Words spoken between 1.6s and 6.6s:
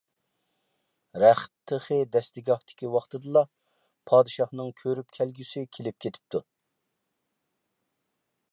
تېخى دەستىگاھتىكى ۋاقتىدىلا، پادىشاھنىڭ كۆرۈپ كەلگۈسى كېلىپ كېتىپتۇ.